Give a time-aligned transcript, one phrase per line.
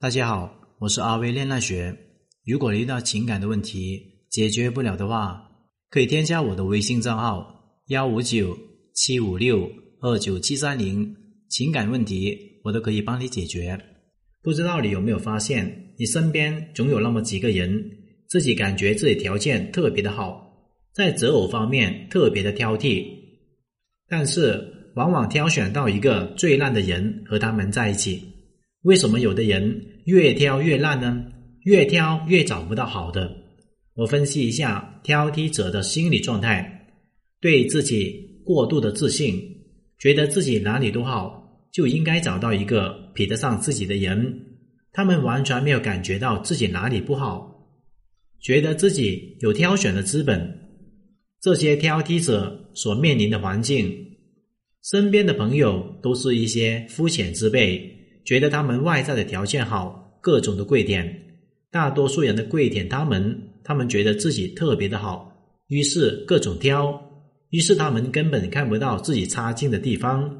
[0.00, 0.48] 大家好，
[0.78, 1.92] 我是阿威恋爱学。
[2.46, 4.00] 如果你遇到情感的问题
[4.30, 5.42] 解决不了的话，
[5.90, 8.56] 可以添加我的微信账号幺五九
[8.94, 9.68] 七五六
[10.00, 11.16] 二九七三零。
[11.48, 13.76] 情感问题我都可以帮你解决。
[14.40, 17.84] 不知道你有没有发现，你身边总有那么几个人，
[18.28, 20.48] 自己感觉自己条件特别的好，
[20.94, 23.04] 在择偶方面特别的挑剔，
[24.08, 28.22] 但是往往挑选到一个最烂的人和他们在一起。
[28.82, 31.24] 为什么有的人越挑越烂呢？
[31.64, 33.30] 越挑越找不到好的。
[33.94, 36.86] 我分析一下挑剔者的心理状态：
[37.40, 39.42] 对自己过度的自信，
[39.98, 44.46] 觉得自己哪里都好，就应该找到一个比得上自己的人。
[44.92, 47.68] 他们完全没有感觉到自己哪里不好，
[48.40, 50.54] 觉得自己有挑选的资本。
[51.40, 53.92] 这些挑剔者所面临的环境，
[54.84, 57.97] 身边的朋友都是一些肤浅之辈。
[58.28, 61.18] 觉得他们外在的条件好，各种的跪舔，
[61.70, 63.34] 大多数人的跪舔他们，
[63.64, 65.32] 他们觉得自己特别的好，
[65.68, 67.00] 于是各种挑，
[67.48, 70.30] 于是他们根本看不到自己差劲的地方。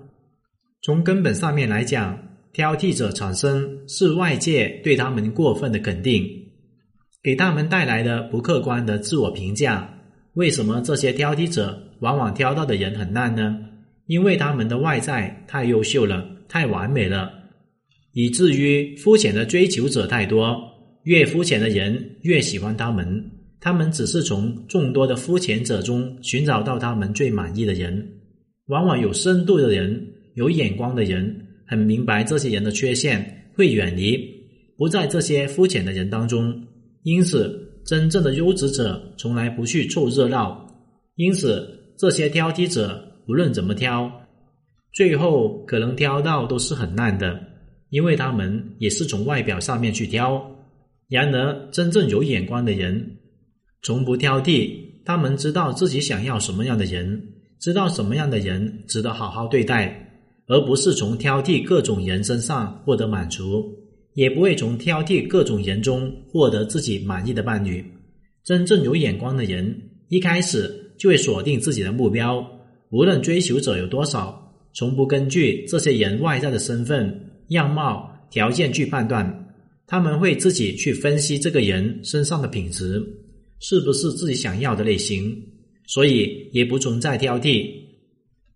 [0.83, 2.19] 从根本上面来讲，
[2.53, 6.23] 挑剔者产生是外界对他们过分的肯定，
[7.23, 9.89] 给他们带来的不客观的自我评价。
[10.35, 13.59] 为什么这些挑剔者往往挑到的人很烂呢？
[14.09, 17.38] 因为他们的外在太优秀了，太完美了。
[18.13, 20.57] 以至于肤浅的追求者太多，
[21.05, 23.31] 越肤浅的人越喜欢他们。
[23.61, 28.07] 他们只是从众多的肤浅者中寻找到他们最满意的人。
[28.67, 30.01] 往往有深度的人、
[30.35, 31.35] 有眼光的人，
[31.67, 34.17] 很明白这些人的缺陷，会远离，
[34.77, 36.55] 不在这些肤浅的人当中。
[37.03, 40.67] 因此，真正的优质者从来不去凑热闹。
[41.17, 44.11] 因此，这些挑剔者无论怎么挑，
[44.93, 47.41] 最后可能挑到都是很烂的。
[47.91, 50.45] 因为他们也是从外表上面去挑，
[51.09, 53.17] 然而真正有眼光的人
[53.83, 54.71] 从不挑剔，
[55.05, 57.23] 他们知道自己想要什么样的人，
[57.59, 60.11] 知道什么样的人值得好好对待，
[60.49, 63.65] 而不是从挑剔各种人身上获得满足，
[64.15, 67.85] 也不会从挑剔各种人中获得自己满意的伴侣。
[68.45, 69.75] 真正有眼光的人
[70.09, 72.45] 一开始就会锁定自己的目标，
[72.91, 77.25] 无论追求者有多少，从不根据这些人外在的身份。
[77.49, 79.55] 样貌条件去判断，
[79.87, 83.03] 他们会自己去分析这个人身上的品质
[83.61, 85.35] 是不是自己想要的类型，
[85.87, 87.69] 所以也不存在挑剔，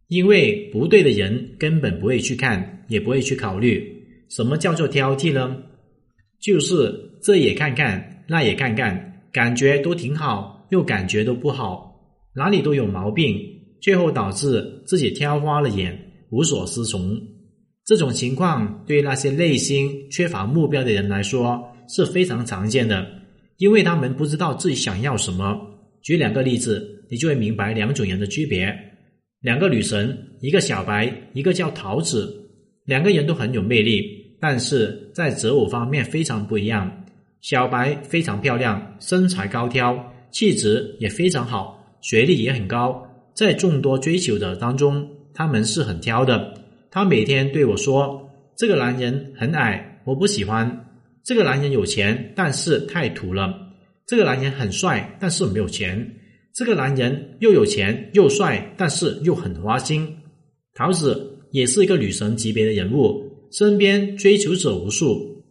[0.08, 3.82] 因为不对的人根本不会去看，也不会去考虑。
[4.28, 5.56] 什么叫做挑剔呢？
[6.40, 6.92] 就是
[7.22, 11.98] 这也看看，那也看看，感觉都挺好，又感觉都不好，
[12.34, 13.38] 哪里都有毛病，
[13.80, 15.98] 最后导致自己挑花了眼，
[16.30, 17.20] 无所适从。
[17.84, 23.06] 这种情况对那些内心缺乏目标的人来说是非常常见的，
[23.58, 25.60] 因为他们不知道自己想要什么。
[26.02, 28.72] 举两个例子，你就会明白两种人的区别。
[29.40, 32.32] 两个女神，一个小白，一个叫桃子，
[32.84, 34.04] 两个人都很有魅力，
[34.40, 36.90] 但是在择偶方面非常不一样。
[37.40, 39.98] 小白非常漂亮，身材高挑，
[40.30, 43.04] 气质也非常好，学历也很高，
[43.34, 46.61] 在众多追求者当中，他们是很挑的。
[46.94, 50.90] 他每天对我说：“这个男人很矮，我不喜欢。
[51.24, 53.58] 这个男人有钱，但是太土了。
[54.06, 56.16] 这个男人很帅，但是没有钱。
[56.54, 60.06] 这个男人又有钱又帅，但是又很花心。”
[60.76, 65.42] 桃子也是一个女神级别的人物，身边追求者无数。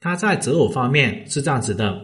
[0.00, 2.00] 她在择偶方面是这样子的：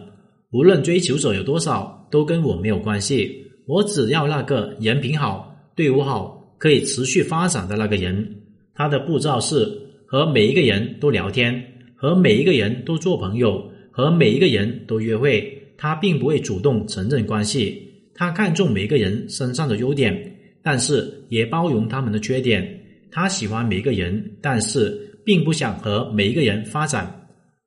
[0.51, 3.47] 无论追求者有多少，都跟我没有关系。
[3.67, 8.38] 我只要那个人品好、对我好、可以持续发展的那个人。
[8.79, 9.69] 他的步骤是
[10.05, 11.61] 和每一个人都聊天，
[11.97, 15.53] 和每一个人都做朋友，和每一个人都约会。
[15.77, 17.77] 他并不会主动承认关系，
[18.15, 20.17] 他看重每个人身上的优点，
[20.63, 22.65] 但是也包容他们的缺点。
[23.11, 27.13] 他喜欢每一个人，但是并不想和每一个人发展。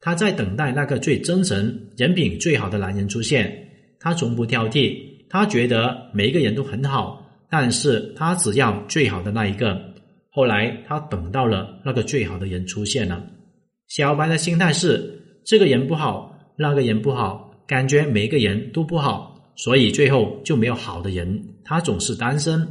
[0.01, 3.55] 他在等待那个最真诚、人品最好的男人出现。
[4.01, 4.97] 他从不挑剔，
[5.29, 9.92] 他觉得每一个人都很好，但是他只要最好的那一个。
[10.35, 13.23] 后来，他等到了那个最好的人出现了。
[13.89, 21.39] 小白的心态是：这个人不好，那个人不好，感觉每个人都不好，所以最后就没有好的人。
[21.63, 22.67] 他总是单身。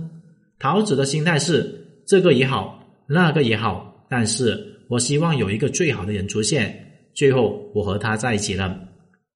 [0.57, 4.59] 桃子的心态是：这个也好，那个也好，但是
[4.89, 6.75] 我希望有一个最好的人出现，
[7.13, 8.75] 最后我和他在一起了。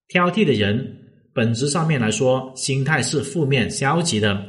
[0.07, 0.97] 挑剔的人，
[1.31, 4.43] 本质上面来说，心态是负面消极的。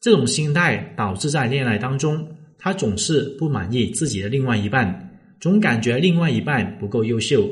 [0.00, 2.26] 这种心态导致在恋爱当中。
[2.58, 5.10] 他总是不满意自己的另外一半，
[5.40, 7.48] 总感觉另外一半不够优秀，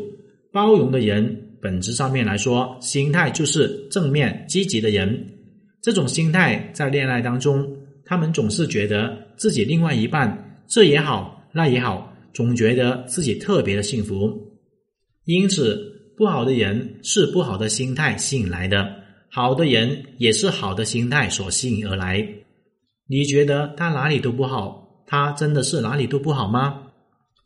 [0.52, 5.32] 包容的人，本质上面来说，心态就是正面积极的人。
[5.80, 7.64] 这种心态在恋爱当中，
[8.04, 14.32] 他们总是觉得自己另外一半这也好那也好，总觉得自己特别的幸福。
[15.24, 18.92] 因此，不好的人是不好的心态吸引来的，
[19.30, 22.26] 好的人也是好的心态所吸引而来。
[23.08, 26.82] 你觉得他哪里都不好，他真的是哪里都不好吗？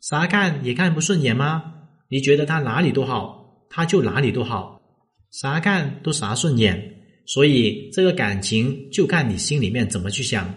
[0.01, 1.63] 啥看也看不顺眼吗？
[2.09, 4.81] 你觉得他哪里都好，他就哪里都好，
[5.29, 6.97] 啥看都啥顺眼。
[7.27, 10.53] 所以这个感情就看你心里面怎么去想。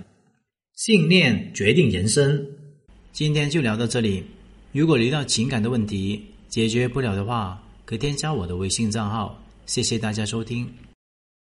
[0.75, 2.45] 信念决定人生。
[3.13, 4.25] 今天就聊到这里。
[4.73, 9.39] 如果遇到情感的问题解决不了的话，可添加我的微信账号。
[9.67, 10.69] 谢谢大家收听。